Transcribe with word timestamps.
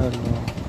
Hello. 0.00 0.59